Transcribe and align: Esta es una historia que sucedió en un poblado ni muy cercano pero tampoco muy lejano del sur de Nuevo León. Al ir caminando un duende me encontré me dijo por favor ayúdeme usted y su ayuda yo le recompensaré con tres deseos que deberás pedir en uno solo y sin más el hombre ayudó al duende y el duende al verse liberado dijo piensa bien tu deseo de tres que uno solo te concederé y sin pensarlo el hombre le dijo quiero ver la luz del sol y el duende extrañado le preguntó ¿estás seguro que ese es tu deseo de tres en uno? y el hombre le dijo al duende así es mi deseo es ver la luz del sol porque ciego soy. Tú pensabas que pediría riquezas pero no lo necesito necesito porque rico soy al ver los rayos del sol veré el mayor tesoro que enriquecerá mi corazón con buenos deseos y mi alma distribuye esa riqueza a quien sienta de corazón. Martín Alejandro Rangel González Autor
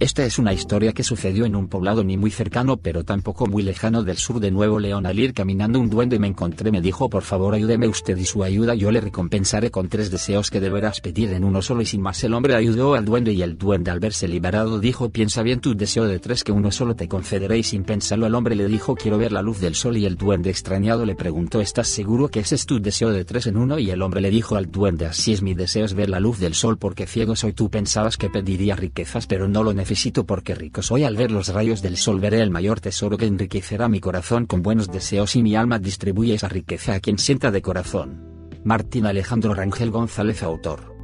Esta 0.00 0.24
es 0.24 0.38
una 0.38 0.52
historia 0.52 0.92
que 0.92 1.02
sucedió 1.02 1.44
en 1.44 1.56
un 1.56 1.66
poblado 1.66 2.04
ni 2.04 2.16
muy 2.16 2.30
cercano 2.30 2.76
pero 2.76 3.02
tampoco 3.02 3.48
muy 3.48 3.64
lejano 3.64 4.04
del 4.04 4.16
sur 4.16 4.38
de 4.38 4.52
Nuevo 4.52 4.78
León. 4.78 5.06
Al 5.06 5.18
ir 5.18 5.34
caminando 5.34 5.80
un 5.80 5.90
duende 5.90 6.20
me 6.20 6.28
encontré 6.28 6.70
me 6.70 6.80
dijo 6.80 7.10
por 7.10 7.24
favor 7.24 7.52
ayúdeme 7.52 7.88
usted 7.88 8.16
y 8.16 8.24
su 8.24 8.44
ayuda 8.44 8.76
yo 8.76 8.92
le 8.92 9.00
recompensaré 9.00 9.72
con 9.72 9.88
tres 9.88 10.12
deseos 10.12 10.52
que 10.52 10.60
deberás 10.60 11.00
pedir 11.00 11.32
en 11.32 11.42
uno 11.42 11.62
solo 11.62 11.82
y 11.82 11.86
sin 11.86 12.00
más 12.00 12.22
el 12.22 12.34
hombre 12.34 12.54
ayudó 12.54 12.94
al 12.94 13.04
duende 13.04 13.32
y 13.32 13.42
el 13.42 13.58
duende 13.58 13.90
al 13.90 13.98
verse 13.98 14.28
liberado 14.28 14.78
dijo 14.78 15.08
piensa 15.10 15.42
bien 15.42 15.58
tu 15.58 15.74
deseo 15.74 16.04
de 16.04 16.20
tres 16.20 16.44
que 16.44 16.52
uno 16.52 16.70
solo 16.70 16.94
te 16.94 17.08
concederé 17.08 17.58
y 17.58 17.64
sin 17.64 17.82
pensarlo 17.82 18.26
el 18.26 18.36
hombre 18.36 18.54
le 18.54 18.68
dijo 18.68 18.94
quiero 18.94 19.18
ver 19.18 19.32
la 19.32 19.42
luz 19.42 19.58
del 19.58 19.74
sol 19.74 19.96
y 19.96 20.06
el 20.06 20.14
duende 20.14 20.50
extrañado 20.50 21.06
le 21.06 21.16
preguntó 21.16 21.60
¿estás 21.60 21.88
seguro 21.88 22.28
que 22.28 22.38
ese 22.38 22.54
es 22.54 22.66
tu 22.66 22.80
deseo 22.80 23.10
de 23.10 23.24
tres 23.24 23.48
en 23.48 23.56
uno? 23.56 23.80
y 23.80 23.90
el 23.90 24.02
hombre 24.02 24.20
le 24.20 24.30
dijo 24.30 24.54
al 24.54 24.70
duende 24.70 25.06
así 25.06 25.32
es 25.32 25.42
mi 25.42 25.54
deseo 25.54 25.84
es 25.84 25.94
ver 25.94 26.08
la 26.08 26.20
luz 26.20 26.38
del 26.38 26.54
sol 26.54 26.78
porque 26.78 27.08
ciego 27.08 27.34
soy. 27.34 27.52
Tú 27.52 27.68
pensabas 27.68 28.16
que 28.16 28.30
pediría 28.30 28.76
riquezas 28.76 29.26
pero 29.26 29.48
no 29.48 29.64
lo 29.64 29.72
necesito 29.72 29.87
necesito 29.88 30.26
porque 30.26 30.54
rico 30.54 30.82
soy 30.82 31.04
al 31.04 31.16
ver 31.16 31.30
los 31.30 31.48
rayos 31.48 31.80
del 31.80 31.96
sol 31.96 32.20
veré 32.20 32.42
el 32.42 32.50
mayor 32.50 32.78
tesoro 32.78 33.16
que 33.16 33.24
enriquecerá 33.24 33.88
mi 33.88 34.00
corazón 34.00 34.44
con 34.44 34.60
buenos 34.60 34.92
deseos 34.92 35.34
y 35.34 35.42
mi 35.42 35.56
alma 35.56 35.78
distribuye 35.78 36.34
esa 36.34 36.50
riqueza 36.50 36.92
a 36.92 37.00
quien 37.00 37.16
sienta 37.16 37.50
de 37.50 37.62
corazón. 37.62 38.50
Martín 38.64 39.06
Alejandro 39.06 39.54
Rangel 39.54 39.90
González 39.90 40.42
Autor 40.42 40.97